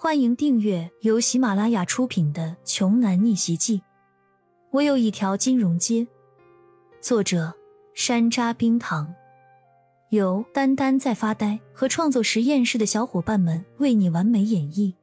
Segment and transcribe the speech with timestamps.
[0.00, 3.78] 欢迎订阅由喜马拉雅出品的《穷男逆袭记》。
[4.70, 6.06] 我有一条金融街。
[7.00, 7.52] 作者：
[7.94, 9.12] 山楂冰糖，
[10.10, 14.94] 由丹丹在发呆和创作实验室的小伙伴们为你完美演绎。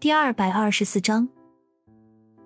[0.00, 1.28] 第二百二十四章，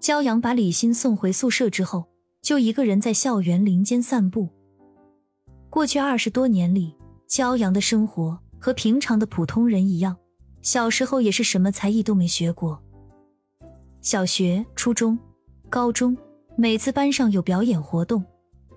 [0.00, 2.06] 骄阳把李欣送回宿舍之后，
[2.40, 4.48] 就一个人在校园林间散步。
[5.68, 6.96] 过去二十多年里，
[7.28, 8.40] 骄阳的生活。
[8.64, 10.16] 和平常的普通人一样，
[10.62, 12.82] 小时候也是什么才艺都没学过。
[14.00, 15.18] 小学、初中、
[15.68, 16.16] 高中，
[16.56, 18.24] 每次班上有表演活动，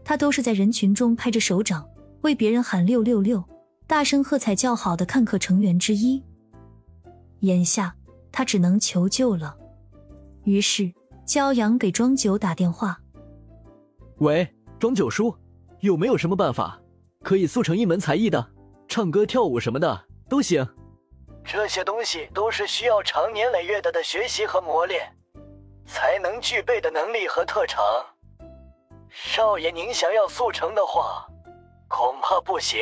[0.03, 1.87] 他都是在人群中拍着手掌，
[2.19, 3.41] 为别人喊六六六，
[3.87, 6.21] 大声喝彩叫好的看客成员之一。
[7.39, 7.95] 眼下
[8.29, 9.55] 他只能求救了，
[10.43, 10.91] 于是
[11.25, 12.99] 骄阳给庄九打电话
[14.19, 15.33] ：“喂，庄九叔，
[15.79, 16.77] 有没有什么办法
[17.23, 18.49] 可以速成一门才艺的？”
[18.87, 20.67] 唱歌、跳舞什么的都行，
[21.43, 25.13] 这些东西都是需要长年累月的的学习和磨练，
[25.85, 27.83] 才能具备的能力和特长。
[29.09, 31.27] 少爷，您想要速成的话，
[31.87, 32.79] 恐怕不行。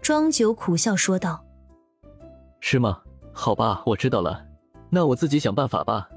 [0.00, 1.44] 庄九苦笑说道
[2.60, 3.02] ：“是吗？
[3.32, 4.44] 好吧，我知道了，
[4.90, 6.08] 那我自己想办法吧。”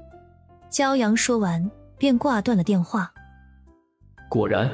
[0.70, 3.12] 骄阳说完便挂断了电话。
[4.28, 4.70] 果然，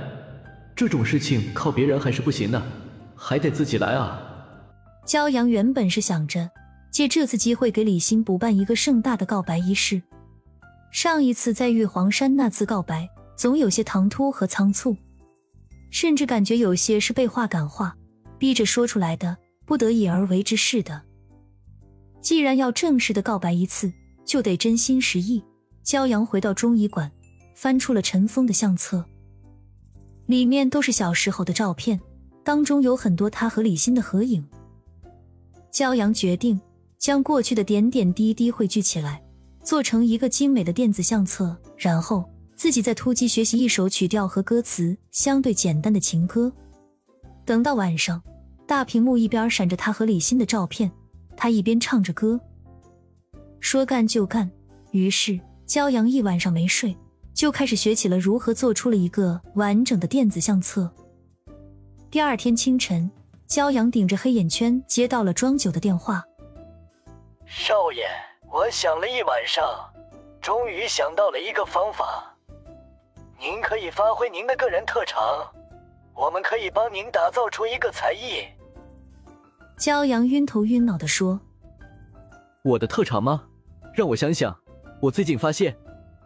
[0.75, 2.61] 这种事情靠别人还是不行的。
[3.17, 4.21] 还得自己来啊！
[5.07, 6.51] 骄阳原本是想着
[6.91, 10.03] 借这次机会给李欣补办一个盛大的告白仪式。
[10.93, 14.97] 上一次在玉皇山那次告白，总有些唐突和仓促，
[15.91, 17.97] 甚至感觉有些是被话赶话，
[18.39, 21.03] 逼着说出来的，不得已而为之似的。
[22.21, 23.93] 既然要正式的告白一次，
[24.25, 25.43] 就得真心实意。
[25.85, 27.11] 骄阳回到中医馆，
[27.55, 29.05] 翻出了尘封的相册，
[30.27, 32.01] 里面都是小时候的照片。
[32.45, 34.45] 当中有很多他和李欣的合影。
[35.73, 36.61] 骄阳决定
[36.99, 39.21] 将过去的点点滴滴汇聚起来，
[39.63, 46.53] 做成一个精美的电子相册，然后自己再突击学习一首曲调和歌词相对简单的情歌。
[47.45, 48.23] 等到晚上，
[48.67, 50.91] 大屏幕一边闪着他和李欣的照片，
[51.37, 52.39] 他一边唱着歌。
[53.59, 54.51] 说干就干，
[54.93, 56.97] 于是骄阳一晚上没睡，
[57.33, 60.91] 就开始学起了如何做出了一个完整的电子相册。
[62.15, 63.11] 第二天清晨，
[63.49, 66.25] 骄阳顶着黑眼圈接到了庄九的电话。
[67.45, 68.07] 少爷，
[68.53, 69.65] 我想了一晚上，
[70.41, 72.33] 终于想到了一个方法。
[73.41, 75.21] 您可以发挥您的个人特长，
[76.15, 78.47] 我们可以帮您打造出一个才艺。
[79.77, 81.41] 骄阳晕头晕脑的说
[82.63, 83.43] ：“我的特长吗？
[83.93, 84.57] 让我想想。
[85.01, 85.77] 我最近发现，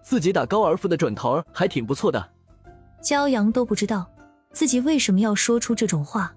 [0.02, 2.32] 自己打高尔夫的准头还挺不错的。”
[3.02, 4.06] 骄阳都不知道。
[4.58, 6.34] 自己为什么要说出这种话？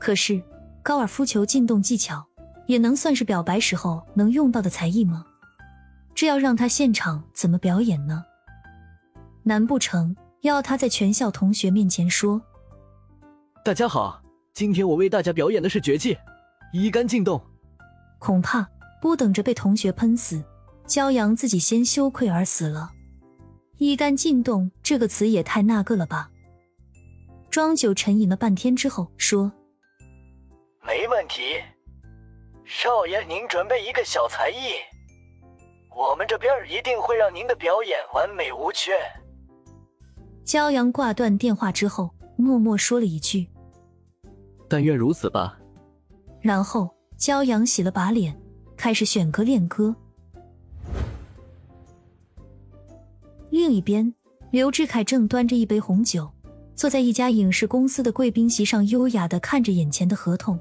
[0.00, 0.42] 可是
[0.82, 2.26] 高尔夫球进洞技巧
[2.64, 5.26] 也能算是表白时候能用到的才艺吗？
[6.14, 8.24] 这要让他现场怎么表演呢？
[9.42, 12.40] 难不成要他在全校同学面前说
[13.62, 14.22] ：“大家好，
[14.54, 16.16] 今天我为大家表演的是绝技——
[16.72, 17.38] 一杆进洞。”
[18.18, 18.66] 恐怕
[19.02, 20.42] 不等着被同学喷死，
[20.86, 22.92] 骄阳自己先羞愧而死了。
[23.76, 26.30] 一杆进洞这个词也太那个了吧！
[27.56, 29.50] 庄九沉吟了半天之后说
[30.86, 31.54] ：“没问题，
[32.66, 34.74] 少爷，您准备一个小才艺，
[35.96, 38.92] 我们这边一定会让您的表演完美无缺。”
[40.44, 43.48] 骄阳挂断电话之后，默默说了一句
[44.68, 45.58] ：“但愿如此吧。”
[46.42, 48.38] 然后骄阳洗了把脸，
[48.76, 49.96] 开始选歌练歌。
[53.48, 54.14] 另一边，
[54.50, 56.30] 刘志凯正端着一杯红酒。
[56.76, 60.60] 坐在一家影视公司的贵宾席上，优雅的看着眼前的合同。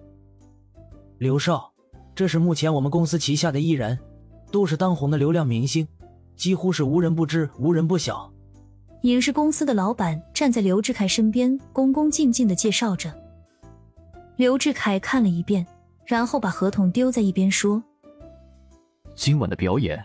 [1.18, 1.74] 刘少，
[2.16, 4.00] 这是目前我们公司旗下的艺人，
[4.50, 5.86] 都是当红的流量明星，
[6.38, 8.32] 几乎是无人不知、无人不晓。
[9.02, 13.14] 影视公司的老板站在刘志凯身边，恭恭敬敬的介绍着。
[14.38, 15.68] 刘志凯看了一遍，
[16.06, 17.84] 然后把合同丢在一边，说
[19.16, 20.02] ：“今晚的表演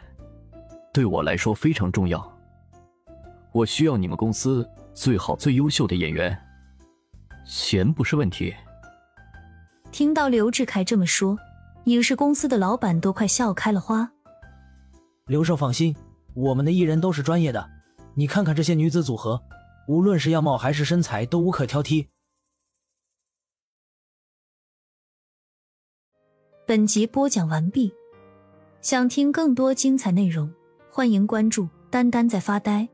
[0.93, 2.37] 对我来说非常重要，
[3.53, 6.37] 我需要你们公司。”最好最优秀的演员，
[7.47, 8.55] 钱不是问题。
[9.91, 11.39] 听到刘志凯这么说，
[11.85, 14.11] 影视公司的老板都快笑开了花。
[15.27, 15.95] 刘少放心，
[16.35, 17.69] 我们的艺人都是专业的，
[18.15, 19.43] 你看看这些女子组合，
[19.89, 22.09] 无论是样貌还是身材都无可挑剔。
[26.67, 27.93] 本集播讲完毕，
[28.81, 30.53] 想听更多精彩内容，
[30.91, 32.89] 欢迎关注“丹丹在发呆”。